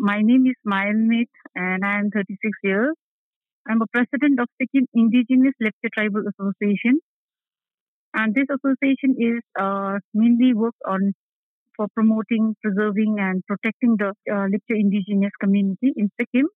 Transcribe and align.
my 0.00 0.22
name 0.22 0.46
is 0.46 0.56
Mayanmit 0.66 1.28
and 1.54 1.84
I 1.84 1.98
am 1.98 2.10
36 2.10 2.38
years. 2.64 2.94
I'm 3.68 3.82
a 3.82 3.86
president 3.92 4.40
of 4.40 4.48
Sikkim 4.58 4.86
Indigenous 4.94 5.52
Lepcha 5.62 5.92
Tribal 5.92 6.24
Association. 6.32 7.00
And 8.14 8.34
this 8.34 8.46
association 8.48 9.14
is 9.20 9.42
uh, 9.60 9.98
mainly 10.14 10.54
work 10.54 10.74
on 10.88 11.12
for 11.76 11.86
promoting, 11.94 12.56
preserving, 12.62 13.16
and 13.20 13.44
protecting 13.46 13.96
the 13.98 14.08
uh, 14.32 14.48
Lepcha 14.48 14.74
indigenous 14.74 15.32
community 15.38 15.92
in 15.94 16.10
Sikkim. 16.18 16.48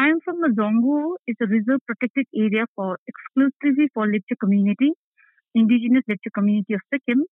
I 0.00 0.08
am 0.08 0.18
from 0.24 0.40
the 0.40 0.50
Zongu. 0.58 1.14
It's 1.28 1.40
a 1.40 1.46
reserve 1.46 1.80
protected 1.86 2.26
area 2.34 2.66
for 2.74 2.98
exclusively 3.06 3.88
for 3.94 4.06
Lepcha 4.06 4.34
community, 4.40 4.90
indigenous 5.54 6.02
Lepcha 6.10 6.34
community 6.34 6.74
of 6.74 6.80
Sikkim. 6.92 7.22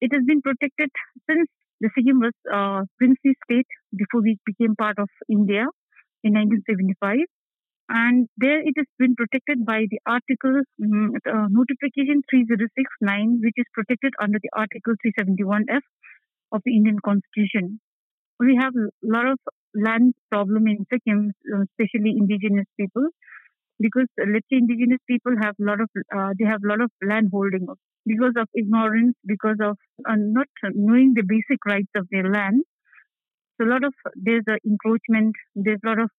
It 0.00 0.10
has 0.12 0.24
been 0.24 0.40
protected 0.40 0.88
since 1.28 1.48
the 1.84 1.90
Sikkim 1.94 2.20
was 2.20 2.32
uh, 2.48 2.82
princely 2.98 3.36
state 3.44 3.68
before 3.94 4.22
we 4.22 4.38
became 4.46 4.74
part 4.74 4.98
of 4.98 5.08
India 5.28 5.64
in 6.24 6.32
1975 6.32 7.28
and 7.90 8.28
there 8.38 8.60
it 8.60 8.72
has 8.80 8.86
been 8.98 9.14
protected 9.14 9.66
by 9.66 9.84
the 9.90 10.00
article 10.06 10.62
um, 10.82 11.12
uh, 11.28 11.46
notification 11.50 12.22
3069 12.30 13.40
which 13.44 13.58
is 13.58 13.68
protected 13.74 14.14
under 14.22 14.38
the 14.40 14.48
article 14.56 14.94
371f 15.04 15.84
of 16.52 16.62
the 16.64 16.74
indian 16.74 16.98
constitution. 17.04 17.80
We 18.40 18.56
have 18.60 18.72
a 18.74 18.88
lot 19.02 19.26
of 19.26 19.38
land 19.74 20.14
problem 20.30 20.66
in 20.66 20.86
sikkim 20.90 21.32
especially 21.68 22.16
indigenous 22.16 22.66
people 22.80 23.08
because 23.80 24.08
uh, 24.20 24.26
let's 24.32 24.46
say 24.50 24.58
indigenous 24.58 25.00
people 25.08 25.34
have 25.42 25.54
a 25.60 25.64
lot 25.64 25.80
of 25.80 25.88
uh, 26.16 26.30
they 26.38 26.46
have 26.46 26.62
a 26.64 26.68
lot 26.68 26.80
of 26.80 26.90
land 27.06 27.28
holding 27.32 27.66
because 28.06 28.34
of 28.36 28.48
ignorance 28.54 29.14
because 29.26 29.58
of 29.60 29.76
uh, 30.08 30.16
not 30.18 30.48
knowing 30.74 31.14
the 31.14 31.24
basic 31.26 31.64
rights 31.66 31.90
of 31.96 32.06
their 32.10 32.28
land 32.30 32.62
so 33.56 33.66
a 33.66 33.70
lot 33.70 33.84
of 33.84 33.94
there's 34.16 34.44
a 34.48 34.56
encroachment 34.72 35.34
there's 35.54 35.80
a 35.84 35.88
lot 35.88 35.98
of 36.00 36.10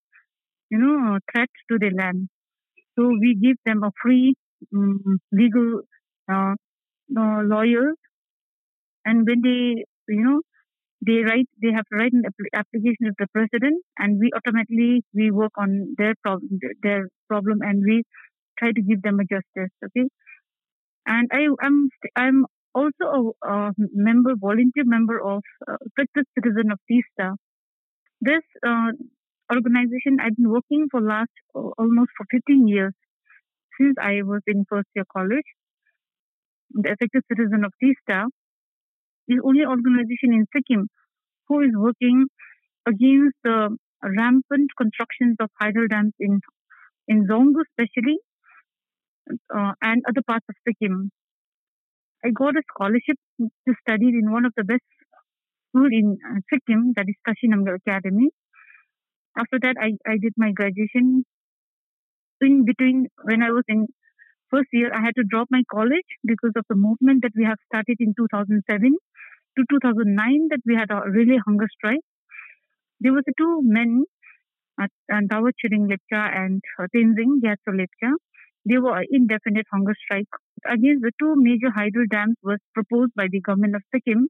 you 0.71 0.79
know, 0.79 1.19
threat 1.31 1.49
to 1.71 1.77
the 1.79 1.91
land. 1.95 2.29
So 2.97 3.07
we 3.09 3.35
give 3.35 3.57
them 3.65 3.83
a 3.83 3.91
free 4.01 4.35
um, 4.75 5.19
legal 5.31 5.81
uh, 6.31 6.55
uh, 7.17 7.41
lawyers, 7.43 7.95
and 9.05 9.25
when 9.27 9.41
they, 9.41 9.85
you 10.13 10.23
know, 10.23 10.41
they 11.01 11.23
write, 11.23 11.47
they 11.61 11.71
have 11.71 11.85
to 11.91 11.95
write 11.97 12.13
an 12.13 12.23
application 12.53 13.07
to 13.07 13.13
the 13.19 13.27
president, 13.33 13.83
and 13.97 14.19
we 14.19 14.31
automatically 14.35 15.03
we 15.13 15.31
work 15.31 15.51
on 15.57 15.95
their 15.97 16.13
problem, 16.23 16.59
their 16.83 17.07
problem, 17.27 17.59
and 17.61 17.83
we 17.85 18.03
try 18.59 18.71
to 18.71 18.81
give 18.81 19.01
them 19.01 19.19
a 19.19 19.25
justice. 19.25 19.71
Okay, 19.85 20.07
and 21.07 21.29
I 21.31 21.47
am 21.65 21.89
I'm 22.15 22.45
also 22.73 23.33
a, 23.43 23.47
a 23.47 23.71
member, 23.93 24.33
volunteer 24.35 24.83
member 24.85 25.19
of 25.21 25.43
uh, 25.67 25.77
Citizen 26.37 26.71
of 26.71 26.79
Teesta 26.91 27.35
This 28.21 28.43
uh, 28.67 28.91
organization 29.53 30.17
I've 30.21 30.35
been 30.35 30.49
working 30.49 30.87
for 30.91 31.01
last 31.01 31.31
uh, 31.55 31.69
almost 31.77 32.11
for 32.17 32.25
15 32.31 32.67
years 32.67 32.93
since 33.79 33.95
I 34.01 34.21
was 34.23 34.41
in 34.47 34.65
first 34.69 34.87
year 34.95 35.05
college. 35.11 35.45
The 36.71 36.91
Affected 36.91 37.23
Citizen 37.31 37.63
of 37.65 37.73
Teesta 37.81 38.25
is 39.27 39.39
only 39.43 39.65
organization 39.65 40.33
in 40.37 40.45
Sikkim 40.53 40.87
who 41.47 41.61
is 41.61 41.71
working 41.75 42.27
against 42.87 43.35
the 43.43 43.77
rampant 44.03 44.69
constructions 44.77 45.35
of 45.39 45.49
hydro 45.61 45.87
dams 45.87 46.13
in 46.19 46.39
in 47.07 47.27
Zongu 47.27 47.61
especially 47.67 48.17
uh, 49.55 49.73
and 49.81 50.03
other 50.07 50.21
parts 50.27 50.45
of 50.49 50.55
Sikkim. 50.67 51.11
I 52.23 52.29
got 52.29 52.55
a 52.55 52.63
scholarship 52.73 53.17
to 53.39 53.73
study 53.81 54.09
in 54.09 54.31
one 54.31 54.45
of 54.45 54.53
the 54.57 54.63
best 54.63 54.81
school 55.69 55.87
in 55.91 56.17
uh, 56.27 56.39
Sikkim, 56.49 56.93
that 56.95 57.05
is 57.07 57.15
Namgyal 57.45 57.75
Academy 57.75 58.29
after 59.37 59.59
that, 59.61 59.75
I, 59.79 59.91
I 60.09 60.17
did 60.17 60.33
my 60.37 60.51
graduation. 60.51 61.25
In 62.41 62.65
between, 62.65 63.07
when 63.23 63.43
I 63.43 63.51
was 63.51 63.63
in 63.67 63.87
first 64.49 64.69
year, 64.73 64.93
I 64.93 65.01
had 65.01 65.15
to 65.15 65.23
drop 65.23 65.47
my 65.51 65.63
college 65.71 66.09
because 66.23 66.53
of 66.55 66.65
the 66.69 66.75
movement 66.75 67.23
that 67.23 67.31
we 67.35 67.43
have 67.45 67.57
started 67.67 67.97
in 67.99 68.13
2007 68.17 68.95
to 69.57 69.63
2009 69.69 70.47
that 70.49 70.59
we 70.65 70.75
had 70.75 70.91
a 70.91 71.09
really 71.09 71.37
hunger 71.45 71.67
strike. 71.77 72.03
There 72.99 73.13
was 73.13 73.23
two 73.37 73.61
men, 73.63 74.03
uh, 74.81 74.87
Dawa 75.11 75.51
Tshering 75.51 75.87
Lepcha 75.91 76.21
and 76.35 76.61
Tenzing 76.95 77.41
Gyatso 77.43 77.71
Lepcha. 77.73 78.11
They 78.67 78.77
were 78.77 79.03
indefinite 79.11 79.67
hunger 79.71 79.93
strike 80.03 80.27
against 80.67 81.03
the 81.03 81.11
two 81.19 81.35
major 81.37 81.69
hydro 81.73 82.05
dams 82.09 82.35
was 82.43 82.59
proposed 82.73 83.13
by 83.15 83.27
the 83.31 83.41
government 83.41 83.75
of 83.75 83.83
Sikkim 83.93 84.27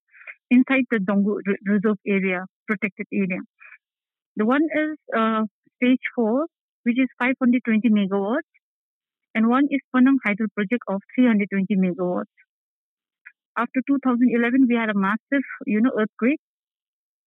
inside 0.50 0.84
the 0.92 0.98
Zongu 0.98 1.40
Reserve 1.66 1.98
area, 2.06 2.46
protected 2.68 3.08
area. 3.14 3.40
The 4.36 4.46
one 4.46 4.64
is 4.64 4.98
uh, 5.16 5.44
stage 5.78 6.02
4, 6.16 6.46
which 6.84 7.00
is 7.00 7.08
520 7.20 7.90
megawatts, 7.90 8.52
and 9.36 9.50
one 9.50 9.68
is 9.70 9.82
Panang 9.94 10.18
Hydro 10.26 10.48
Project 10.56 10.82
of 10.88 11.02
320 11.16 11.76
megawatts. 11.76 12.32
After 13.58 13.82
2011, 13.88 14.68
we 14.70 14.76
had 14.76 14.90
a 14.90 14.98
massive, 14.98 15.44
you 15.66 15.82
know, 15.82 15.92
earthquake. 16.00 16.40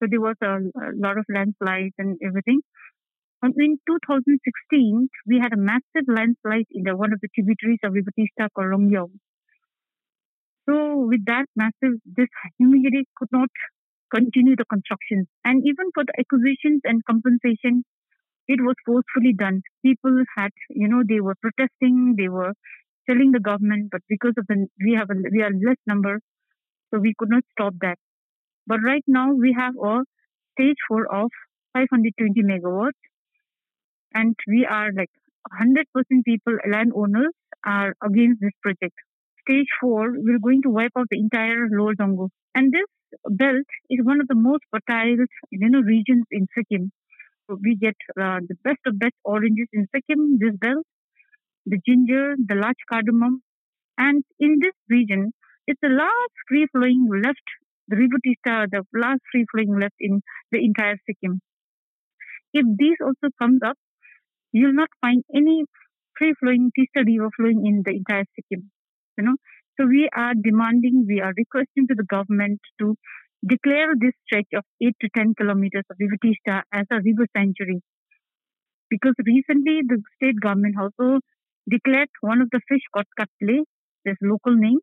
So 0.01 0.07
there 0.09 0.21
was 0.21 0.35
a, 0.41 0.57
a 0.57 0.91
lot 0.95 1.17
of 1.17 1.25
landslides 1.29 1.93
and 1.99 2.17
everything. 2.25 2.61
And 3.41 3.53
in 3.57 3.77
2016, 3.87 5.07
we 5.27 5.39
had 5.39 5.53
a 5.53 5.57
massive 5.57 6.07
landslide 6.07 6.65
in 6.71 6.83
the, 6.83 6.97
one 6.97 7.13
of 7.13 7.19
the 7.21 7.29
tributaries 7.33 7.79
of 7.83 7.93
River 7.93 8.11
called 8.55 9.11
So 10.67 11.05
with 11.07 11.25
that 11.25 11.45
massive, 11.55 11.99
this 12.05 12.27
immediately 12.59 13.07
could 13.15 13.29
not 13.31 13.49
continue 14.13 14.55
the 14.55 14.65
construction. 14.65 15.27
And 15.45 15.63
even 15.65 15.91
for 15.93 16.03
the 16.03 16.13
acquisitions 16.19 16.81
and 16.83 17.05
compensation, 17.05 17.85
it 18.49 18.59
was 18.61 18.75
forcefully 18.85 19.33
done. 19.33 19.61
People 19.85 20.23
had, 20.37 20.51
you 20.71 20.89
know, 20.89 21.03
they 21.07 21.21
were 21.21 21.35
protesting, 21.41 22.15
they 22.17 22.29
were 22.29 22.53
telling 23.09 23.31
the 23.33 23.39
government, 23.41 23.89
but 23.91 24.01
because 24.09 24.33
of 24.37 24.47
the 24.47 24.67
we 24.85 24.93
have 24.99 25.09
a 25.11 25.15
we 25.31 25.43
are 25.43 25.51
less 25.67 25.77
number, 25.87 26.19
so 26.91 26.99
we 26.99 27.13
could 27.17 27.29
not 27.29 27.43
stop 27.53 27.73
that. 27.81 27.97
But 28.67 28.79
right 28.85 29.03
now 29.07 29.33
we 29.33 29.55
have 29.57 29.75
a 29.83 30.01
stage 30.53 30.77
four 30.87 31.05
of 31.13 31.31
520 31.73 32.43
megawatts, 32.43 33.01
and 34.13 34.35
we 34.47 34.65
are 34.65 34.91
like 34.95 35.09
100% 35.51 36.23
people, 36.25 36.57
landowners 36.69 37.33
are 37.65 37.93
against 38.03 38.41
this 38.41 38.51
project. 38.61 38.93
Stage 39.47 39.67
four, 39.81 40.11
we're 40.15 40.39
going 40.39 40.61
to 40.63 40.69
wipe 40.69 40.91
out 40.97 41.07
the 41.09 41.19
entire 41.19 41.67
Lower 41.71 41.95
Zongu, 41.95 42.29
And 42.55 42.71
this 42.71 42.85
belt 43.29 43.65
is 43.89 44.05
one 44.05 44.21
of 44.21 44.27
the 44.27 44.35
most 44.35 44.63
fertile 44.71 45.25
you 45.51 45.69
know 45.69 45.81
regions 45.81 46.25
in 46.31 46.47
Sikkim. 46.55 46.91
We 47.49 47.75
get 47.75 47.95
uh, 48.21 48.39
the 48.47 48.55
best 48.63 48.79
of 48.85 48.97
best 48.99 49.15
oranges 49.25 49.67
in 49.73 49.87
Sikkim, 49.93 50.37
this 50.39 50.55
belt, 50.55 50.85
the 51.65 51.79
ginger, 51.87 52.35
the 52.37 52.55
large 52.55 52.83
cardamom, 52.89 53.41
and 53.97 54.23
in 54.39 54.59
this 54.61 54.73
region, 54.89 55.33
it's 55.67 55.79
the 55.81 55.89
last 55.89 56.33
free 56.47 56.67
flowing 56.71 57.09
left, 57.23 57.47
the 57.89 57.97
river 57.97 58.17
Teesta, 58.25 58.67
the 58.71 58.83
last 58.93 59.21
free 59.31 59.45
flowing 59.51 59.79
left 59.79 59.95
in 59.99 60.21
the 60.51 60.63
entire 60.63 60.97
Sikkim. 61.05 61.41
If 62.53 62.65
these 62.77 62.97
also 63.01 63.29
comes 63.39 63.61
up, 63.65 63.77
you'll 64.53 64.73
not 64.73 64.89
find 65.01 65.23
any 65.35 65.65
free 66.17 66.33
flowing 66.39 66.71
Teesta 66.75 67.03
river 67.05 67.29
flowing 67.37 67.65
in 67.65 67.83
the 67.85 67.91
entire 67.91 68.25
Sikkim. 68.35 68.71
You 69.17 69.25
know, 69.25 69.37
so 69.79 69.87
we 69.87 70.09
are 70.15 70.33
demanding, 70.35 71.05
we 71.07 71.21
are 71.21 71.33
requesting 71.37 71.87
to 71.87 71.95
the 71.95 72.03
government 72.05 72.59
to 72.79 72.95
declare 73.45 73.93
this 73.99 74.13
stretch 74.25 74.51
of 74.55 74.63
8 74.81 74.95
to 75.01 75.09
10 75.15 75.35
kilometers 75.35 75.83
of 75.89 75.97
Teesta 75.97 76.63
as 76.73 76.85
a 76.91 77.01
river 77.01 77.27
sanctuary. 77.35 77.81
Because 78.89 79.13
recently 79.25 79.81
the 79.87 80.01
state 80.15 80.39
government 80.41 80.75
also 80.79 81.19
declared 81.69 82.09
one 82.21 82.41
of 82.41 82.49
the 82.51 82.59
fish 82.67 82.81
called 82.93 83.05
katle, 83.19 83.63
this 84.05 84.17
local 84.21 84.55
name, 84.55 84.79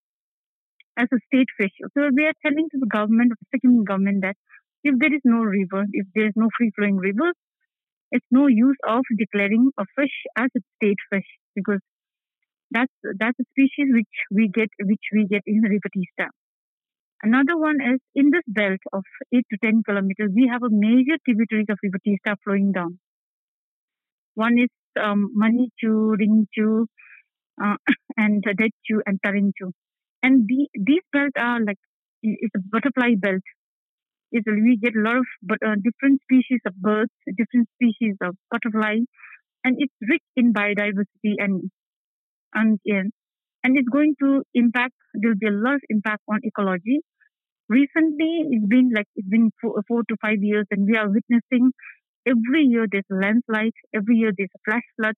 as 0.96 1.08
a 1.12 1.18
state 1.26 1.48
fish. 1.58 1.72
So 1.94 2.08
we 2.14 2.24
are 2.24 2.38
telling 2.44 2.68
to 2.70 2.78
the 2.78 2.86
government, 2.86 3.30
the 3.30 3.46
Sikkim 3.52 3.84
government, 3.84 4.22
that 4.22 4.36
if 4.84 4.94
there 4.98 5.12
is 5.12 5.20
no 5.24 5.38
river, 5.38 5.84
if 5.92 6.06
there 6.14 6.26
is 6.26 6.32
no 6.36 6.48
free 6.56 6.70
flowing 6.76 6.96
river, 6.96 7.32
it's 8.12 8.26
no 8.30 8.46
use 8.46 8.78
of 8.88 9.02
declaring 9.18 9.70
a 9.78 9.84
fish 9.96 10.16
as 10.38 10.48
a 10.56 10.60
state 10.76 10.98
fish 11.10 11.26
because 11.54 11.80
that's 12.70 12.92
that's 13.18 13.38
a 13.40 13.44
species 13.50 13.88
which 13.90 14.14
we 14.30 14.48
get 14.48 14.68
which 14.80 15.06
we 15.12 15.26
get 15.26 15.42
in 15.46 15.60
River 15.62 15.90
Teesta. 15.94 16.30
Another 17.22 17.56
one 17.58 17.76
is 17.80 18.00
in 18.14 18.30
this 18.30 18.44
belt 18.46 18.80
of 18.92 19.04
eight 19.34 19.46
to 19.50 19.58
ten 19.62 19.82
kilometers, 19.82 20.30
we 20.34 20.48
have 20.52 20.62
a 20.62 20.70
major 20.70 21.18
tributaries 21.24 21.66
of 21.68 21.78
River 21.82 21.98
Teesta 22.06 22.36
flowing 22.44 22.72
down. 22.72 22.98
One 24.34 24.58
is 24.58 24.68
um, 25.00 25.34
Manichu, 25.36 26.14
Ringchu, 26.16 26.86
uh, 27.62 27.76
and 28.16 28.42
Dechu 28.44 29.00
and 29.06 29.20
Tarinchu. 29.24 29.72
And 30.22 30.46
the, 30.48 30.68
these 30.74 31.02
belts 31.12 31.34
are 31.38 31.60
like 31.64 31.78
it's 32.22 32.54
a 32.56 32.60
butterfly 32.60 33.14
belt. 33.18 33.42
It's, 34.32 34.46
we 34.46 34.78
get 34.82 34.94
a 34.96 35.00
lot 35.00 35.18
of 35.18 35.26
but, 35.42 35.58
uh, 35.66 35.76
different 35.76 36.20
species 36.22 36.60
of 36.66 36.74
birds, 36.76 37.12
different 37.36 37.68
species 37.76 38.16
of 38.22 38.36
butterfly, 38.50 38.98
and 39.64 39.76
it's 39.78 39.94
rich 40.08 40.22
in 40.36 40.52
biodiversity 40.52 41.36
and 41.38 41.70
and 42.54 42.80
and 43.66 43.76
it's 43.78 43.90
going 43.90 44.14
to 44.22 44.44
impact. 44.54 44.94
There 45.14 45.30
will 45.32 45.42
be 45.42 45.48
a 45.48 45.58
lot 45.66 45.76
of 45.76 45.82
impact 45.90 46.22
on 46.30 46.40
ecology. 46.44 47.00
Recently, 47.68 48.32
it's 48.50 48.66
been 48.66 48.90
like 48.94 49.06
it's 49.16 49.28
been 49.28 49.50
four, 49.60 49.82
four 49.88 50.02
to 50.08 50.16
five 50.22 50.42
years, 50.42 50.66
and 50.70 50.86
we 50.86 50.96
are 50.96 51.08
witnessing 51.10 51.72
every 52.26 52.64
year 52.64 52.86
there's 52.90 53.10
a 53.12 53.16
landslide, 53.16 53.72
every 53.94 54.16
year 54.18 54.32
there's 54.36 54.50
flash 54.66 54.84
flood, 54.96 55.16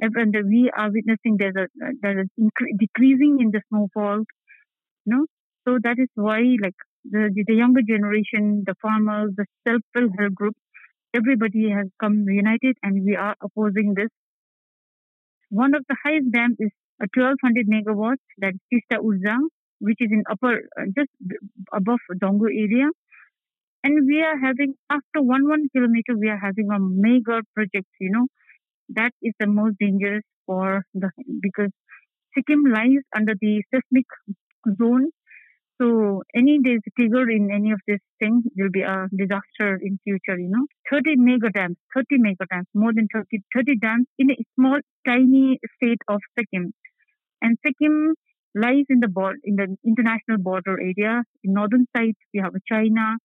and 0.00 0.34
we 0.48 0.70
are 0.76 0.90
witnessing 0.90 1.36
there's 1.38 1.56
a 1.56 1.66
there's 2.02 2.26
a 2.26 2.40
incre- 2.42 2.74
decreasing 2.78 3.38
in 3.40 3.50
the 3.50 3.62
snowfall. 3.68 4.24
You 5.06 5.12
know, 5.16 5.26
so 5.68 5.78
that 5.84 5.96
is 5.98 6.08
why 6.14 6.40
like 6.62 6.76
the 7.04 7.30
the 7.48 7.54
younger 7.54 7.82
generation, 7.82 8.64
the 8.66 8.76
farmers, 8.82 9.32
the 9.36 9.46
self 9.68 9.82
help 9.94 10.34
group, 10.34 10.56
everybody 11.14 11.70
has 11.70 11.88
come 12.00 12.24
united, 12.28 12.76
and 12.82 13.04
we 13.04 13.16
are 13.16 13.36
opposing 13.42 13.94
this. 13.96 14.10
One 15.50 15.74
of 15.76 15.84
the 15.88 15.96
highest 16.02 16.32
dams 16.32 16.56
is 16.58 16.72
a 17.00 17.06
1200 17.12 17.66
megawatts, 17.68 18.24
that's 18.38 18.58
Tista 18.72 18.98
Urja, 19.02 19.36
which 19.80 19.98
is 20.00 20.10
in 20.10 20.22
upper, 20.30 20.68
uh, 20.78 20.84
just 20.96 21.10
above 21.72 22.00
Zongu 22.22 22.46
area. 22.46 22.88
And 23.84 24.06
we 24.06 24.20
are 24.22 24.38
having, 24.38 24.74
after 24.90 25.22
one 25.22 25.48
one 25.48 25.68
kilometer, 25.74 26.16
we 26.16 26.28
are 26.28 26.38
having 26.38 26.70
a 26.70 26.78
mega 26.78 27.42
project, 27.54 27.88
you 28.00 28.10
know, 28.10 28.26
that 28.90 29.12
is 29.22 29.34
the 29.40 29.46
most 29.46 29.76
dangerous 29.80 30.22
for 30.46 30.84
the, 30.94 31.10
because 31.40 31.70
Sikkim 32.34 32.64
lies 32.64 33.02
under 33.16 33.34
the 33.40 33.62
seismic 33.72 34.06
zone 34.78 35.10
so 35.80 36.22
any 36.34 36.60
days 36.60 36.80
trigger 36.96 37.28
in 37.28 37.50
any 37.50 37.72
of 37.72 37.80
this 37.88 37.98
thing 38.20 38.42
will 38.56 38.70
be 38.70 38.82
a 38.82 39.08
disaster 39.16 39.80
in 39.82 39.98
future, 40.04 40.38
you 40.38 40.48
know. 40.48 40.66
30 40.90 41.16
mega 41.16 41.50
dams, 41.50 41.76
30 41.94 42.18
mega 42.18 42.46
dams, 42.50 42.66
more 42.74 42.92
than 42.94 43.08
30, 43.12 43.42
30 43.54 43.76
dams 43.78 44.06
in 44.18 44.30
a 44.30 44.36
small, 44.54 44.78
tiny 45.06 45.58
state 45.76 46.00
of 46.08 46.20
Sikkim. 46.38 46.72
And 47.42 47.58
Sikkim 47.66 48.14
lies 48.54 48.86
in 48.88 49.00
the 49.00 49.10
in 49.44 49.56
the 49.56 49.76
international 49.84 50.38
border 50.38 50.80
area. 50.80 51.24
In 51.44 51.54
northern 51.54 51.86
side, 51.96 52.16
we 52.32 52.40
have 52.40 52.54
a 52.54 52.60
China. 52.72 53.18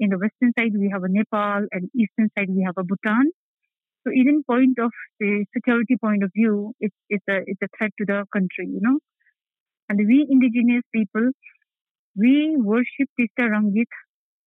In 0.00 0.10
the 0.10 0.18
western 0.18 0.52
side, 0.58 0.72
we 0.74 0.90
have 0.92 1.04
a 1.04 1.08
Nepal. 1.08 1.66
And 1.70 1.90
eastern 1.94 2.30
side, 2.36 2.48
we 2.50 2.64
have 2.64 2.78
a 2.78 2.84
Bhutan. 2.84 3.30
So 4.06 4.12
even 4.14 4.42
point 4.44 4.78
of 4.80 4.92
the 5.20 5.44
security 5.54 5.96
point 6.02 6.22
of 6.24 6.30
view, 6.34 6.72
it's, 6.80 6.96
it's, 7.10 7.24
a, 7.28 7.40
it's 7.46 7.60
a 7.62 7.68
threat 7.76 7.92
to 7.98 8.06
the 8.06 8.24
country, 8.32 8.66
you 8.66 8.80
know. 8.80 8.98
And 9.90 9.98
we 10.06 10.26
indigenous 10.30 10.84
people, 10.94 11.30
we 12.16 12.56
worship 12.56 13.08
Tista 13.18 13.42
Rangit. 13.42 13.92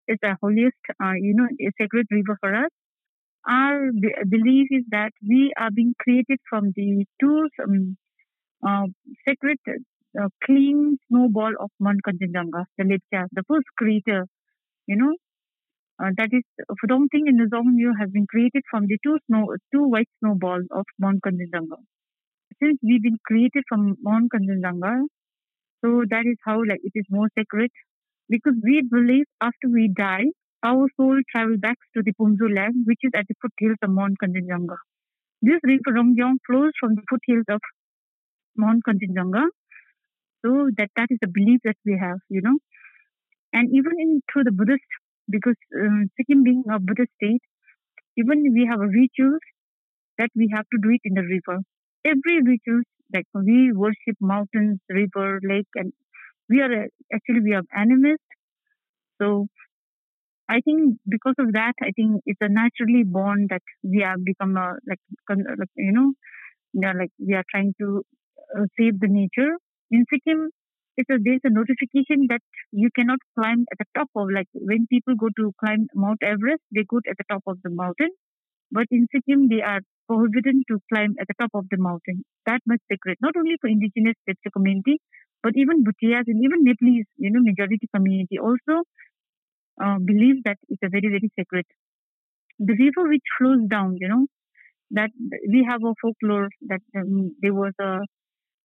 It's 0.08 0.20
the 0.22 0.36
holiest, 0.42 0.78
uh, 1.04 1.14
you 1.16 1.36
know, 1.36 1.46
a 1.46 1.72
sacred 1.80 2.08
river 2.12 2.38
for 2.42 2.56
us. 2.56 2.72
Our 3.48 3.92
belief 4.28 4.68
is 4.72 4.86
that 4.92 5.12
we 5.22 5.54
are 5.58 5.72
being 5.72 5.94
created 6.00 6.40
from 6.50 6.72
the 6.76 7.06
two 7.22 7.50
um, 7.64 7.98
uh, 8.68 8.86
sacred, 9.28 9.58
uh, 10.20 10.28
clean 10.44 10.98
snowball 11.08 11.54
of 11.60 11.70
Mount 11.80 12.00
Kanchenjunga, 12.08 12.66
the 12.78 12.84
Lepcha, 12.84 13.28
the 13.32 13.44
first 13.48 13.68
creator, 13.78 14.26
you 14.88 14.96
know, 14.96 15.16
uh, 16.04 16.10
that 16.18 16.30
is 16.32 16.44
Phudongting 16.84 17.28
and 17.28 17.40
Nuzongyu 17.40 17.92
has 18.00 18.10
been 18.10 18.26
created 18.28 18.64
from 18.70 18.88
the 18.88 18.98
two 19.04 19.18
snow, 19.28 19.48
two 19.74 19.84
white 19.84 20.10
snowballs 20.20 20.66
of 20.72 20.86
Mount 21.00 21.22
Kanchenjunga. 21.22 21.78
Since 22.62 22.80
we've 22.84 23.02
been 23.02 23.20
created 23.26 23.64
from 23.70 23.96
Mount 24.02 24.32
Kanchenjunga, 24.32 25.06
so 25.84 26.04
that 26.10 26.26
is 26.26 26.38
how 26.46 26.60
like 26.68 26.80
it 26.84 26.92
is 26.96 27.06
more 27.10 27.28
sacred 27.38 27.70
because 28.30 28.54
we 28.64 28.82
believe 28.90 29.26
after 29.42 29.70
we 29.70 29.92
die, 29.96 30.26
our 30.64 30.88
soul 30.98 31.20
travels 31.32 31.60
back 31.60 31.78
to 31.96 32.02
the 32.04 32.14
Phunzu 32.14 32.54
land, 32.56 32.86
which 32.86 33.00
is 33.04 33.12
at 33.16 33.26
the 33.28 33.36
foothills 33.42 33.78
of 33.84 33.90
Mount 33.92 34.16
Kanchenjunga. 34.24 34.78
This 35.42 35.60
river 35.64 35.92
Rongyong 36.00 36.38
flows 36.48 36.72
from 36.80 36.96
the 36.96 37.04
foothills 37.10 37.46
of 37.50 37.60
Mount 38.58 38.84
Kanchenjunga. 38.86 39.46
So 40.46 40.70
that 40.78 40.90
that 40.96 41.08
is 41.10 41.20
the 41.22 41.28
belief 41.28 41.62
that 41.64 41.78
we 41.86 41.98
have, 42.00 42.20
you 42.30 42.42
know. 42.42 42.58
And 43.54 43.70
even 43.74 43.94
in 44.00 44.22
through 44.32 44.46
the 44.46 44.52
Buddhist, 44.52 44.92
because 45.30 45.56
um, 45.80 46.10
Sikkim 46.18 46.44
being 46.44 46.64
a 46.72 46.80
Buddhist 46.80 47.12
state, 47.16 47.42
even 48.18 48.44
we 48.54 48.68
have 48.70 48.82
a 48.82 48.88
rituals 48.88 49.42
that 50.18 50.30
we 50.36 50.50
have 50.56 50.66
to 50.74 50.80
do 50.82 50.90
it 50.92 51.02
in 51.06 51.14
the 51.16 51.24
river. 51.24 51.62
Every 52.06 52.42
rituals 52.44 52.86
like 53.14 53.28
we 53.34 53.72
worship 53.74 54.18
mountains, 54.22 54.80
river, 54.90 55.40
lake, 55.44 55.68
and 55.76 55.94
we 56.50 56.62
are 56.62 56.88
actually 57.14 57.42
we 57.42 57.54
are 57.54 57.64
animists. 57.74 58.26
So 59.22 59.48
I 60.50 60.60
think 60.62 60.98
because 61.08 61.36
of 61.40 61.54
that, 61.54 61.74
I 61.82 61.92
think 61.92 62.22
it's 62.26 62.42
a 62.42 62.50
naturally 62.50 63.04
born 63.04 63.48
that 63.50 63.62
we 63.84 64.02
have 64.02 64.24
become 64.24 64.58
a 64.58 64.76
like 64.88 65.00
you 65.76 65.92
know, 65.92 66.14
like 66.76 67.12
we 67.20 67.34
are 67.36 67.46
trying 67.52 67.74
to 67.80 68.04
uh, 68.58 68.66
save 68.80 69.00
the 69.00 69.08
nature. 69.08 69.58
In 69.92 70.06
Sikkim, 70.12 70.50
it's 70.98 71.10
a, 71.10 71.18
there's 71.22 71.42
a 71.44 71.50
notification 71.50 72.28
that 72.30 72.42
you 72.72 72.90
cannot 72.96 73.20
climb 73.38 73.66
at 73.72 73.78
the 73.80 73.86
top 73.98 74.10
of 74.16 74.30
like 74.34 74.48
when 74.54 74.88
people 74.88 75.16
go 75.16 75.30
to 75.38 75.52
climb 75.64 75.88
Mount 75.96 76.22
Everest, 76.24 76.62
they 76.74 76.84
go 76.88 76.98
at 77.10 77.18
the 77.18 77.26
top 77.30 77.44
of 77.48 77.58
the 77.64 77.70
mountain. 77.70 78.10
But 78.72 78.88
in 78.92 79.08
Sikkim, 79.14 79.50
they 79.50 79.62
are 79.62 79.82
forbidden 80.08 80.64
to 80.70 80.80
climb 80.92 81.16
at 81.22 81.28
the 81.28 81.36
top 81.40 81.52
of 81.54 81.66
the 81.72 81.78
mountain. 81.78 82.24
That 82.48 82.62
much 82.68 82.82
sacred, 82.92 83.18
not 83.22 83.36
only 83.38 83.56
for 83.62 83.70
indigenous 83.70 84.16
Lepcha 84.30 84.52
community, 84.54 85.00
but 85.44 85.54
even 85.56 85.84
Bhutias 85.84 86.26
and 86.28 86.44
even 86.44 86.64
Nepalese, 86.64 87.06
you 87.18 87.32
know, 87.32 87.42
majority 87.42 87.88
community 87.94 88.40
also 88.40 88.84
uh, 89.84 89.98
believe 90.04 90.44
that 90.46 90.58
it's 90.70 90.82
a 90.84 90.90
very, 90.90 91.10
very 91.10 91.30
sacred. 91.38 91.66
The 92.60 92.74
river 92.74 93.10
which 93.10 93.24
flows 93.38 93.68
down, 93.70 93.98
you 94.00 94.08
know, 94.08 94.28
that 94.92 95.12
we 95.50 95.66
have 95.70 95.84
a 95.84 95.94
folklore 96.02 96.50
that 96.68 96.82
um, 96.98 97.36
there 97.42 97.54
was 97.54 97.74
a, 97.80 98.00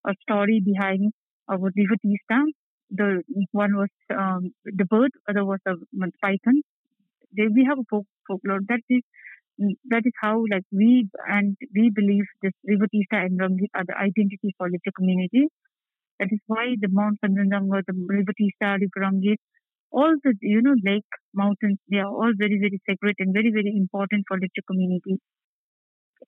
a 0.06 0.14
story 0.22 0.60
behind 0.64 1.12
our 1.48 1.58
river. 1.58 1.96
The 2.90 3.22
one 3.52 3.76
was 3.76 3.90
um, 4.10 4.54
the 4.64 4.84
bird, 4.84 5.10
other 5.28 5.44
was 5.44 5.60
a 5.66 5.74
python. 6.22 6.62
They, 7.36 7.48
we 7.48 7.64
have 7.68 7.78
a 7.78 7.84
folk, 7.90 8.06
folklore 8.26 8.60
that 8.68 8.80
is 8.88 9.02
that 9.90 10.02
is 10.06 10.12
how 10.20 10.44
like 10.50 10.64
we 10.72 11.08
and 11.28 11.56
we 11.74 11.90
believe 11.94 12.24
this 12.42 12.52
River 12.64 12.86
and 13.12 13.38
Rangit 13.40 13.68
are 13.74 13.84
the 13.86 13.96
identity 13.96 14.54
for 14.56 14.70
the 14.70 14.78
community. 14.96 15.48
That 16.20 16.28
is 16.32 16.40
why 16.46 16.76
the 16.80 16.88
Mount 16.88 17.18
Kanchenjunga, 17.24 17.82
the 17.86 17.94
River 18.08 18.32
Tista, 18.38 18.78
River 18.80 19.36
all 19.90 20.16
the 20.22 20.34
you 20.42 20.62
know 20.62 20.74
lake 20.84 21.04
mountains, 21.34 21.78
they 21.90 21.98
are 21.98 22.06
all 22.12 22.32
very 22.36 22.58
very 22.58 22.80
sacred 22.88 23.16
and 23.18 23.32
very 23.32 23.50
very 23.50 23.74
important 23.76 24.24
for 24.28 24.38
the 24.40 24.48
community. 24.68 25.18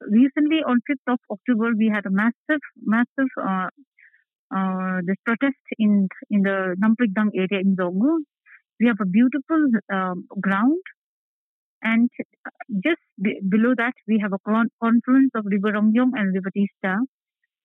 Recently, 0.00 0.58
on 0.66 0.81
5th 0.87 1.06
of 1.08 1.19
October, 1.31 1.72
we 1.76 1.88
had 1.88 2.06
a 2.06 2.10
massive 2.10 2.62
massive 2.84 3.31
uh, 3.42 3.69
uh, 4.56 5.00
this 5.06 5.16
protest 5.25 5.58
in 5.78 6.08
in 6.31 6.42
the 6.42 6.76
Namprikdang 6.82 7.31
area 7.34 7.60
in 7.60 7.76
Zongu. 7.76 8.20
We 8.81 8.87
have 8.88 9.00
a 9.00 9.06
beautiful 9.06 9.69
um, 9.92 10.26
ground 10.40 10.81
and 11.82 12.10
just 12.84 13.02
be- 13.22 13.40
below 13.48 13.75
that, 13.76 13.94
we 14.06 14.19
have 14.22 14.32
a 14.32 14.38
con- 14.46 14.70
confluence 14.82 15.30
of 15.35 15.44
River 15.47 15.73
Rongyong 15.73 16.12
and 16.14 16.35
River 16.35 16.50
Tista. 16.54 16.99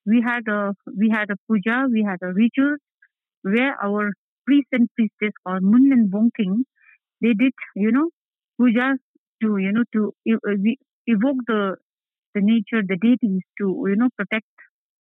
We 0.05 0.22
had 0.22 0.48
a 0.50 0.74
we 0.98 1.10
had 1.12 1.29
a 1.32 1.38
puja, 1.50 1.88
we 1.91 2.03
had 2.03 2.20
a 2.24 2.34
ritual 2.34 2.77
where 3.44 3.75
our 3.84 4.12
priest 4.46 4.67
and 4.74 4.89
priestess 4.96 5.34
or 5.46 5.60
Mun 5.62 5.91
and 5.94 6.12
Bongthing, 6.12 6.63
they 7.22 7.34
did 7.34 7.53
you 7.75 7.91
know 7.91 8.10
puja 8.60 8.98
to 9.44 9.58
you 9.58 9.72
know 9.74 9.86
to 9.94 10.13
uh, 10.32 10.55
evoke 11.08 11.39
the 11.48 11.77
the 12.36 12.42
nature, 12.44 12.84
the 12.88 12.98
deities 13.01 13.44
to 13.60 13.65
you 13.89 13.98
know 13.98 14.10
protect 14.18 14.48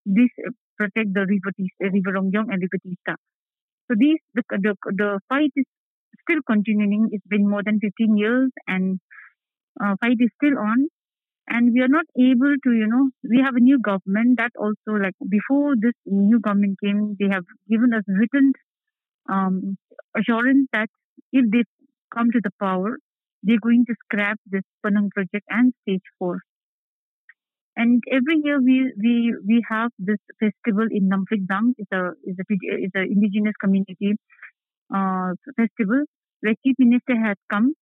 this 0.06 0.30
protect 0.78 1.14
the 1.14 1.26
River 1.26 1.52
Tista, 1.58 1.90
River 1.92 2.18
Rongyong 2.18 2.48
and 2.52 2.62
River 2.62 2.80
Tista. 2.82 3.16
So 3.88 3.96
these 3.98 4.20
the, 4.34 4.42
the 4.50 4.74
the 5.02 5.20
fight 5.28 5.52
is 5.56 5.66
still 6.22 6.40
continuing. 6.46 7.08
It's 7.12 7.26
been 7.26 7.48
more 7.48 7.62
than 7.64 7.80
15 7.80 8.16
years 8.16 8.50
and 8.66 9.00
uh, 9.82 9.94
fight 10.00 10.16
is 10.20 10.30
still 10.42 10.58
on. 10.58 10.88
And 11.46 11.74
we 11.74 11.80
are 11.82 11.88
not 11.88 12.06
able 12.18 12.54
to, 12.64 12.70
you 12.72 12.86
know, 12.86 13.10
we 13.22 13.42
have 13.44 13.54
a 13.54 13.60
new 13.60 13.78
government 13.78 14.38
that 14.38 14.52
also, 14.58 14.98
like 14.98 15.14
before 15.28 15.74
this 15.78 15.92
new 16.06 16.40
government 16.40 16.78
came, 16.82 17.16
they 17.20 17.28
have 17.30 17.44
given 17.68 17.92
us 17.92 18.02
written 18.08 18.52
um, 19.28 19.76
assurance 20.16 20.68
that 20.72 20.88
if 21.32 21.50
they 21.50 21.64
come 22.14 22.30
to 22.32 22.40
the 22.42 22.50
power, 22.60 22.96
they're 23.42 23.60
going 23.62 23.84
to 23.86 23.94
scrap 24.04 24.38
this 24.46 24.62
Panang 24.84 25.10
project 25.10 25.44
and 25.50 25.74
stage 25.82 26.02
four. 26.18 26.40
And 27.76 28.02
every 28.10 28.36
year 28.44 28.60
we 28.60 28.92
we 29.02 29.34
we 29.46 29.64
have 29.68 29.90
this 29.98 30.18
festival 30.40 30.86
in 30.90 31.08
Namprikdang. 31.08 31.74
It's 31.78 31.90
a 31.92 32.12
it's 32.24 32.38
a 32.38 32.44
it's 32.84 32.94
a 32.96 33.02
indigenous 33.02 33.54
community 33.60 34.14
uh, 34.94 35.32
festival 35.56 36.04
where 36.40 36.54
chief 36.64 36.76
minister 36.78 37.16
has 37.16 37.36
come. 37.50 37.74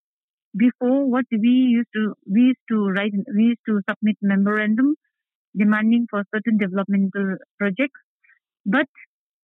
Before, 0.57 1.11
what 1.11 1.27
we 1.31 1.55
used 1.77 1.93
to 1.95 2.15
we 2.31 2.43
used 2.53 2.67
to 2.71 2.89
write, 2.91 3.13
we 3.35 3.45
used 3.55 3.67
to 3.69 3.81
submit 3.89 4.17
memorandum 4.23 4.97
demanding 5.57 6.07
for 6.11 6.25
certain 6.35 6.59
developmental 6.59 7.37
projects. 7.59 8.01
But 8.67 8.89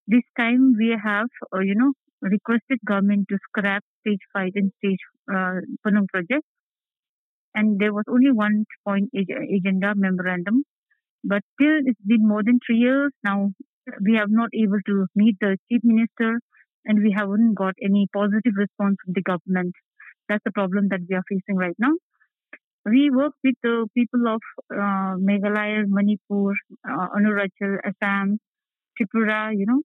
this 0.06 0.24
time 0.38 0.74
we 0.78 0.96
have, 1.02 1.28
uh, 1.54 1.60
you 1.60 1.74
know, 1.74 1.92
requested 2.22 2.78
government 2.86 3.28
to 3.30 3.38
scrap 3.48 3.84
stage 4.00 4.20
five 4.32 4.52
and 4.54 4.72
stage 4.78 5.00
uh, 5.32 5.60
Panang 5.86 6.08
project. 6.08 6.44
And 7.58 7.78
there 7.80 7.92
was 7.98 8.04
only 8.08 8.32
one 8.32 8.64
point 8.86 9.10
agenda 9.14 9.94
memorandum. 9.96 10.64
But 11.24 11.42
still, 11.54 11.78
it's 11.90 12.00
been 12.12 12.26
more 12.26 12.42
than 12.44 12.58
three 12.66 12.78
years 12.78 13.12
now. 13.24 13.52
We 14.08 14.14
have 14.16 14.30
not 14.30 14.50
able 14.54 14.80
to 14.90 15.06
meet 15.14 15.36
the 15.40 15.56
chief 15.68 15.82
minister 15.84 16.40
and 16.86 17.02
we 17.02 17.12
haven't 17.16 17.54
got 17.54 17.74
any 17.82 18.08
positive 18.14 18.54
response 18.56 18.96
from 19.04 19.14
the 19.14 19.22
government. 19.22 19.74
That's 20.28 20.44
the 20.44 20.52
problem 20.52 20.88
that 20.90 21.00
we 21.08 21.16
are 21.16 21.24
facing 21.30 21.56
right 21.56 21.76
now. 21.78 21.94
we 22.86 23.10
work 23.10 23.34
with 23.44 23.54
the 23.62 23.86
people 23.96 24.22
of 24.28 24.40
uh, 24.72 25.14
Meghalaya, 25.28 25.84
Manipur, 25.86 26.52
uh, 26.88 27.06
Arunachal, 27.16 27.76
Assam, 27.84 28.38
Tripura, 28.98 29.52
you 29.56 29.66
know. 29.66 29.82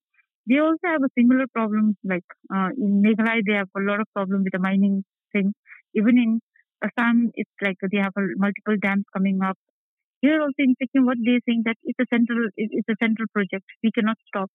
They 0.50 0.60
also 0.60 0.86
have 0.86 1.04
a 1.04 1.10
similar 1.20 1.46
problem. 1.54 1.98
Like 2.04 2.26
uh, 2.56 2.70
in 2.78 3.04
Meghalaya, 3.04 3.42
they 3.48 3.56
have 3.56 3.70
a 3.78 3.82
lot 3.82 4.02
of 4.02 4.08
problem 4.16 4.44
with 4.44 4.54
the 4.54 4.60
mining 4.60 5.04
thing. 5.34 5.54
Even 5.96 6.18
in 6.18 6.42
Assam, 6.84 7.32
it's 7.36 7.52
like 7.62 7.78
they 7.92 7.98
have 7.98 8.14
a, 8.18 8.26
multiple 8.36 8.78
dams 8.82 9.06
coming 9.14 9.42
up. 9.42 9.58
Here 10.22 10.42
also 10.42 10.60
in 10.60 10.76
Sikkim, 10.82 11.06
what 11.06 11.18
they're 11.24 11.44
saying 11.48 11.64
that 11.66 11.78
it's 11.84 12.00
a 12.00 12.08
central, 12.14 12.48
it's 12.56 12.90
a 12.90 12.96
central 13.02 13.28
project. 13.34 13.66
We 13.84 13.92
cannot 13.92 14.18
stop, 14.28 14.50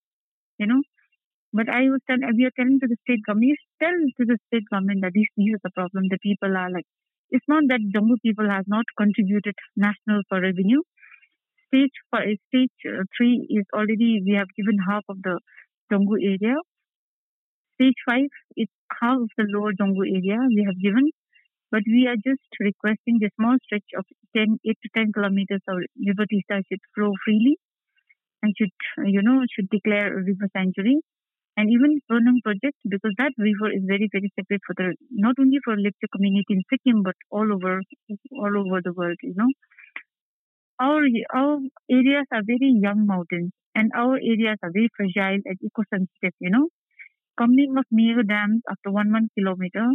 you 0.59 0.67
know. 0.67 0.83
But 1.53 1.69
I 1.69 1.89
was 1.89 2.01
telling, 2.07 2.25
we 2.37 2.45
are 2.45 2.57
telling 2.57 2.81
to 2.81 2.89
the 2.89 2.97
state 3.05 3.21
government, 3.27 3.59
tell 3.83 3.93
to 3.93 4.25
the 4.25 4.39
state 4.49 4.65
government 4.71 5.01
that 5.03 5.13
this, 5.15 5.29
is 5.37 5.61
the 5.65 5.71
problem. 5.71 6.09
The 6.11 6.19
people 6.23 6.57
are 6.57 6.71
like 6.71 6.87
it's 7.31 7.45
not 7.49 7.65
that 7.69 7.81
Jammu 7.95 8.17
people 8.25 8.49
have 8.49 8.65
not 8.69 8.85
contributed 8.97 9.55
national 9.77 10.23
for 10.29 10.41
revenue. 10.41 10.81
Stage 11.69 11.93
five, 12.11 12.37
stage 12.49 12.73
uh, 12.89 13.05
three 13.17 13.47
is 13.51 13.67
already 13.75 14.23
we 14.25 14.33
have 14.35 14.49
given 14.57 14.79
half 14.89 15.05
of 15.09 15.21
the 15.23 15.39
Jammu 15.93 16.17
area. 16.21 16.57
Stage 17.75 18.01
five 18.09 18.29
is 18.57 18.69
half 19.01 19.19
of 19.19 19.31
the 19.37 19.45
lower 19.49 19.73
Jammu 19.73 20.05
area 20.05 20.39
we 20.49 20.65
have 20.65 20.79
given, 20.81 21.11
but 21.73 21.83
we 21.87 22.07
are 22.07 22.17
just 22.17 22.49
requesting 22.61 23.19
the 23.21 23.31
small 23.37 23.57
stretch 23.65 23.91
of 23.97 24.05
10, 24.37 24.59
8 24.67 24.79
to 24.83 24.89
10 24.97 25.13
kilometers 25.13 25.63
of 25.69 25.79
river 26.09 26.27
Tista 26.31 26.63
should 26.69 26.81
flow 26.95 27.13
freely 27.25 27.57
and 28.43 28.55
should, 28.59 28.75
you 29.07 29.23
know, 29.23 29.43
should 29.55 29.69
declare 29.71 30.13
a 30.19 30.23
river 30.25 30.49
sanctuary 30.57 30.99
and 31.57 31.71
even 31.71 32.01
Purnam 32.11 32.41
project 32.45 32.79
because 32.89 33.15
that 33.19 33.33
river 33.39 33.71
is 33.73 33.85
very 33.87 34.09
very 34.13 34.31
sacred 34.39 34.61
for 34.67 34.75
the 34.79 34.97
not 35.13 35.37
only 35.41 35.59
for 35.65 35.77
Lepcha 35.77 36.09
community 36.15 36.55
in 36.59 36.63
Sikkim 36.71 37.03
but 37.05 37.17
all 37.31 37.53
over 37.53 37.83
all 38.33 38.55
over 38.63 38.81
the 38.85 38.93
world. 38.95 39.19
You 39.23 39.35
know, 39.37 39.51
our 40.81 41.03
our 41.41 41.59
areas 41.91 42.27
are 42.33 42.43
very 42.45 42.71
young 42.87 43.07
mountains 43.07 43.53
and 43.77 43.93
our 43.95 44.17
areas 44.17 44.59
are 44.63 44.73
very 44.73 44.89
fragile 44.97 45.41
and 45.45 45.57
eco-sensitive. 45.63 46.35
You 46.41 46.51
know, 46.51 46.69
coming 47.39 47.77
of 47.79 47.87
Mega 47.93 48.25
dams 48.25 48.63
after 48.71 48.91
one 48.91 49.13
one 49.13 49.29
kilometer, 49.39 49.87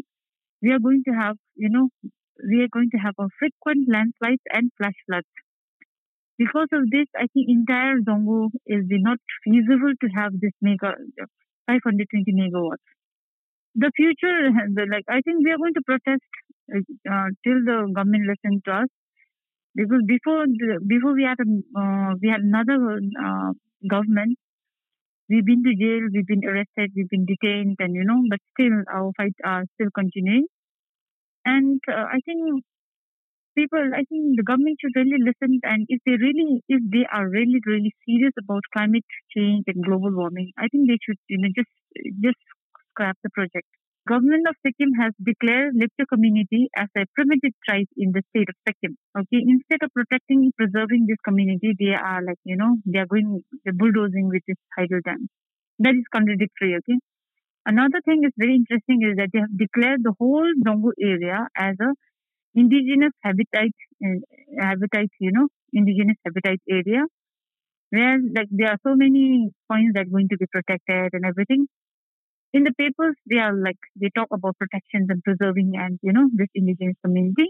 we 0.64 0.72
are 0.72 0.80
going 0.80 1.04
to 1.10 1.14
have 1.14 1.38
you 1.56 1.70
know 1.70 1.90
we 2.52 2.64
are 2.64 2.70
going 2.78 2.90
to 2.92 2.98
have 2.98 3.16
a 3.20 3.30
frequent 3.40 3.88
landslides 3.90 4.42
and 4.54 4.72
flash 4.78 5.00
floods. 5.08 5.28
Because 6.38 6.68
of 6.74 6.90
this, 6.92 7.08
I 7.16 7.28
think 7.34 7.48
entire 7.50 7.98
Zongu 8.02 8.50
is 8.68 8.86
not 8.90 9.18
feasible 9.44 9.94
to 10.02 10.08
have 10.16 10.32
this 10.40 10.52
mega 10.62 10.94
520 11.68 12.34
megawatts. 12.34 12.86
The 13.76 13.92
future, 13.96 14.52
like 14.92 15.06
I 15.10 15.22
think 15.22 15.46
we 15.46 15.52
are 15.52 15.58
going 15.58 15.74
to 15.76 15.82
protest 15.86 16.24
uh, 16.74 17.30
till 17.44 17.60
the 17.66 17.92
government 17.96 18.26
listens 18.28 18.62
to 18.66 18.72
us, 18.72 18.90
because 19.76 20.04
before 20.08 20.46
the, 20.48 20.80
before 20.88 21.14
we 21.14 21.24
had 21.24 21.40
a, 21.40 21.80
uh, 21.80 22.16
we 22.22 22.30
had 22.30 22.42
another 22.42 23.00
uh, 23.24 23.54
government. 23.90 24.38
We've 25.34 25.46
been 25.52 25.64
to 25.66 25.74
jail, 25.84 26.10
we've 26.14 26.28
been 26.28 26.46
arrested, 26.46 26.92
we've 26.96 27.10
been 27.10 27.26
detained, 27.26 27.78
and 27.80 27.96
you 27.96 28.06
know, 28.06 28.22
but 28.30 28.40
still 28.54 28.78
our 28.94 29.12
fights 29.18 29.42
are 29.44 29.66
still 29.76 29.90
continuing. 29.96 30.46
And 31.46 31.80
uh, 31.90 32.06
I 32.12 32.20
think 32.26 32.64
people, 33.58 33.84
I 33.94 34.04
think 34.10 34.38
the 34.38 34.44
government 34.44 34.78
should 34.82 34.96
really 34.96 35.20
listen. 35.22 35.60
And 35.64 35.86
if 35.90 36.02
they 36.06 36.14
really, 36.14 36.62
if 36.70 36.82
they 36.92 37.06
are 37.12 37.28
really, 37.30 37.62
really 37.66 37.94
serious 38.06 38.34
about 38.40 38.64
climate 38.74 39.06
change 39.36 39.66
and 39.68 39.84
global 39.84 40.12
warming, 40.14 40.52
I 40.58 40.68
think 40.70 40.88
they 40.90 41.00
should, 41.04 41.18
you 41.30 41.40
know, 41.40 41.50
just 41.56 41.72
just 42.24 42.40
scrap 42.92 43.18
the 43.24 43.30
project. 43.32 43.68
Government 44.08 44.46
of 44.50 44.56
Sikkim 44.66 44.92
has 45.00 45.14
declared 45.24 45.76
Lepcha 45.76 46.06
community 46.12 46.70
as 46.76 46.90
a 46.98 47.06
primitive 47.16 47.54
tribe 47.66 47.88
in 47.96 48.12
the 48.12 48.22
state 48.30 48.50
of 48.50 48.56
Sikkim. 48.68 48.98
Okay, 49.18 49.40
instead 49.48 49.80
of 49.82 49.92
protecting, 49.94 50.52
preserving 50.58 51.06
this 51.08 51.18
community, 51.24 51.74
they 51.80 51.94
are 51.96 52.22
like, 52.22 52.40
you 52.44 52.58
know, 52.58 52.78
they 52.86 53.00
are 53.00 53.06
going, 53.06 53.44
they're 53.64 53.74
bulldozing 53.74 54.28
with 54.28 54.42
this 54.46 54.58
hydro 54.78 55.00
dam. 55.06 55.30
That 55.80 55.96
is 55.96 56.04
contradictory. 56.14 56.76
Okay. 56.76 57.00
Another 57.66 58.02
thing 58.04 58.24
is 58.26 58.32
very 58.38 58.56
interesting 58.56 59.04
is 59.04 59.16
that 59.16 59.30
they 59.32 59.40
have 59.40 59.58
declared 59.58 60.04
the 60.04 60.14
whole 60.20 60.52
Zongu 60.68 60.92
area 61.02 61.48
as 61.58 61.76
a 61.80 61.94
indigenous 62.56 63.14
habitat, 63.22 63.72
uh, 64.06 64.20
habitat, 64.60 65.08
you 65.20 65.32
know, 65.32 65.48
indigenous 65.72 66.18
habitat 66.26 66.60
area, 66.70 67.04
where 67.92 68.20
like 68.36 68.50
there 68.52 68.70
are 68.70 68.80
so 68.86 68.96
many 68.96 69.50
points 69.72 69.94
that 69.94 70.08
are 70.08 70.12
going 70.12 70.28
to 70.28 70.38
be 70.38 70.46
protected 70.52 71.14
and 71.14 71.26
everything. 71.26 71.68
In 72.54 72.64
the 72.64 72.74
papers, 72.78 73.16
they 73.30 73.38
are 73.38 73.54
like 73.54 73.80
they 73.96 74.10
talk 74.16 74.30
about 74.32 74.58
protections 74.58 75.08
and 75.10 75.24
preserving 75.24 75.74
and 75.76 76.00
you 76.02 76.14
know 76.14 76.30
this 76.34 76.50
indigenous 76.56 76.96
community. 77.04 77.50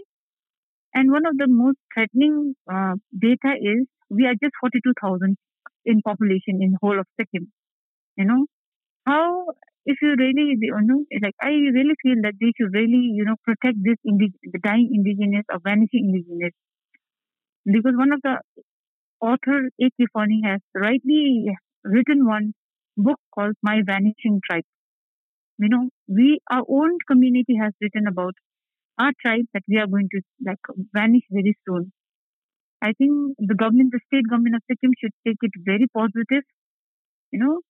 And 0.94 1.10
one 1.12 1.26
of 1.26 1.36
the 1.36 1.46
most 1.48 1.78
threatening 1.92 2.54
uh, 2.72 2.94
data 3.18 3.54
is 3.60 3.86
we 4.10 4.26
are 4.26 4.34
just 4.42 4.54
42,000 4.60 5.36
in 5.84 6.00
population 6.02 6.62
in 6.62 6.76
whole 6.80 6.98
of 6.98 7.06
Sikkim. 7.20 7.52
You 8.16 8.26
know, 8.26 8.46
how 9.06 9.46
if 9.86 9.98
you 10.02 10.16
really, 10.18 10.56
you 10.60 10.80
know, 10.82 11.04
like 11.22 11.34
I 11.42 11.50
really 11.50 11.96
feel 12.02 12.16
that 12.22 12.34
they 12.40 12.52
should 12.58 12.74
really, 12.74 13.10
you 13.18 13.24
know, 13.24 13.36
protect 13.44 13.78
this 13.82 13.98
indi- 14.06 14.38
the 14.42 14.58
dying 14.60 14.90
indigenous 14.94 15.44
or 15.52 15.60
vanishing 15.64 16.06
indigenous, 16.14 16.52
because 17.66 17.94
one 17.96 18.12
of 18.12 18.20
the 18.22 18.38
author 19.20 19.70
A.K. 19.80 20.06
Foning 20.16 20.42
has 20.44 20.60
rightly 20.74 21.48
written 21.84 22.26
one 22.26 22.54
book 22.96 23.20
called 23.34 23.54
My 23.62 23.82
Vanishing 23.86 24.40
Tribe. 24.48 24.64
You 25.58 25.68
know, 25.68 25.90
we 26.08 26.40
our 26.50 26.64
own 26.68 26.98
community 27.08 27.56
has 27.56 27.72
written 27.80 28.06
about 28.06 28.34
our 28.98 29.12
tribe 29.22 29.46
that 29.54 29.64
we 29.68 29.78
are 29.78 29.86
going 29.88 30.08
to 30.14 30.22
like 30.46 30.60
vanish 30.94 31.24
very 31.30 31.56
soon. 31.66 31.92
I 32.82 32.92
think 32.94 33.36
the 33.38 33.54
government, 33.56 33.92
the 33.92 34.00
state 34.06 34.28
government 34.30 34.56
of 34.56 34.62
Sikkim 34.70 34.92
should 35.00 35.12
take 35.26 35.38
it 35.42 35.52
very 35.64 35.86
positive, 35.94 36.44
you 37.32 37.40
know, 37.40 37.60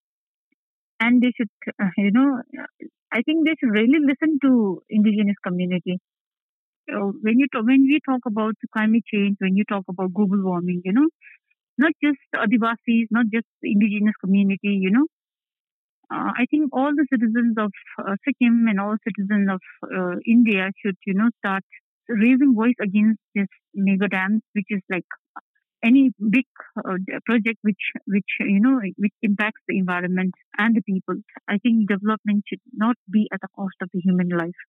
and 0.99 1.21
they 1.21 1.31
should, 1.35 1.49
uh, 1.81 1.89
you 1.97 2.11
know, 2.11 2.41
I 3.13 3.21
think 3.23 3.45
they 3.45 3.55
should 3.59 3.71
really 3.71 3.99
listen 4.01 4.39
to 4.43 4.81
indigenous 4.89 5.35
community. 5.45 5.99
So 6.89 7.13
when 7.21 7.39
you 7.39 7.47
talk, 7.53 7.65
when 7.65 7.83
we 7.83 7.99
talk 8.07 8.21
about 8.27 8.55
climate 8.73 9.03
change, 9.13 9.37
when 9.39 9.55
you 9.55 9.63
talk 9.65 9.85
about 9.89 10.13
global 10.13 10.41
warming, 10.43 10.81
you 10.85 10.93
know, 10.93 11.07
not 11.77 11.93
just 12.03 12.19
Adivasis, 12.35 13.07
not 13.11 13.27
just 13.33 13.47
indigenous 13.63 14.15
community, 14.23 14.79
you 14.81 14.91
know, 14.91 15.07
uh, 16.13 16.31
I 16.37 16.45
think 16.49 16.69
all 16.73 16.91
the 16.95 17.05
citizens 17.11 17.55
of 17.57 17.71
uh, 17.99 18.15
Sikkim 18.25 18.67
and 18.67 18.79
all 18.79 18.95
citizens 19.07 19.49
of 19.51 19.61
uh, 19.83 20.15
India 20.27 20.69
should, 20.83 20.97
you 21.05 21.13
know, 21.13 21.29
start 21.39 21.63
raising 22.09 22.53
voice 22.55 22.75
against 22.81 23.19
this 23.33 23.47
mega 23.73 24.07
dams, 24.07 24.41
which 24.53 24.67
is 24.69 24.81
like 24.89 25.05
any 25.83 26.11
big 26.29 26.45
uh, 26.77 26.97
project 27.25 27.59
which 27.61 27.83
which 28.07 28.31
you 28.39 28.59
know 28.59 28.79
which 28.97 29.13
impacts 29.21 29.61
the 29.67 29.77
environment 29.77 30.33
and 30.57 30.75
the 30.75 30.81
people. 30.81 31.15
I 31.47 31.57
think 31.59 31.89
development 31.89 32.43
should 32.47 32.61
not 32.73 32.95
be 33.11 33.27
at 33.33 33.41
the 33.41 33.49
cost 33.55 33.75
of 33.81 33.89
the 33.93 34.01
human 34.01 34.29
life 34.29 34.61